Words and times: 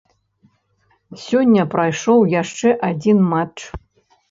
Сёння 1.25 1.67
прайшоў 1.75 2.19
яшчэ 2.41 2.69
адзін 2.91 3.17
матч. 3.37 3.59